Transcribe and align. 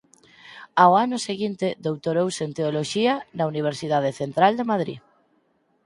Ao 0.81 0.91
ano 1.05 1.17
seguinte 1.27 1.67
doutorouse 1.85 2.41
en 2.47 2.51
Teoloxía 2.57 3.13
na 3.37 3.43
Universidade 3.51 4.11
Central 4.21 4.53
de 4.59 4.67
Madrid. 4.71 4.99